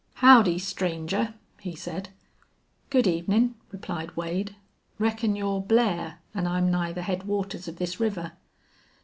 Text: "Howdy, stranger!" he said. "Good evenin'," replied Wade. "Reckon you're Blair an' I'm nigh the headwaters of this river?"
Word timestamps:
"Howdy, 0.15 0.57
stranger!" 0.57 1.35
he 1.59 1.75
said. 1.75 2.09
"Good 2.89 3.05
evenin'," 3.05 3.53
replied 3.71 4.17
Wade. 4.17 4.55
"Reckon 4.97 5.35
you're 5.35 5.61
Blair 5.61 6.17
an' 6.33 6.47
I'm 6.47 6.71
nigh 6.71 6.91
the 6.91 7.03
headwaters 7.03 7.67
of 7.67 7.75
this 7.77 7.99
river?" 7.99 8.31